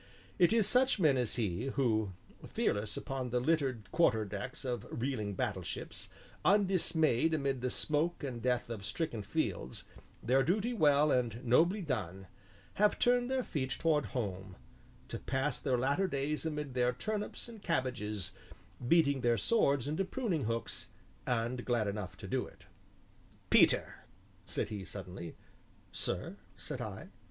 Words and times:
It 0.39 0.51
is 0.51 0.67
such 0.67 0.99
men 0.99 1.15
as 1.15 1.35
he, 1.35 1.65
who, 1.75 2.13
fearless 2.47 2.97
upon 2.97 3.29
the 3.29 3.39
littered 3.39 3.91
quarterdecks 3.91 4.65
of 4.65 4.87
reeling 4.89 5.35
battleships, 5.35 6.09
undismayed 6.43 7.35
amid 7.35 7.61
the 7.61 7.69
smoke 7.69 8.23
and 8.23 8.41
death 8.41 8.71
of 8.71 8.83
stricken 8.83 9.21
fields, 9.21 9.83
their 10.23 10.41
duty 10.41 10.73
well 10.73 11.11
and 11.11 11.45
nobly 11.45 11.83
done, 11.83 12.25
have 12.81 12.97
turned 12.97 13.29
their 13.29 13.43
feet 13.43 13.73
homewards 13.83 14.55
to 15.09 15.19
pass 15.19 15.59
their 15.59 15.77
latter 15.77 16.07
days 16.07 16.47
amid 16.47 16.73
their 16.73 16.93
turnips 16.93 17.47
and 17.47 17.61
cabbages, 17.61 18.33
beating 18.87 19.21
their 19.21 19.37
swords 19.37 19.87
into 19.87 20.03
pruning 20.03 20.45
hooks, 20.45 20.87
and 21.27 21.63
glad 21.63 21.87
enough 21.87 22.17
to 22.17 22.27
do 22.27 22.47
it. 22.47 22.65
"Peter," 23.51 24.03
said 24.45 24.69
he 24.69 24.83
suddenly. 24.83 25.35
"Sir?" 25.91 26.37
said 26.57 26.81
I. 26.81 27.09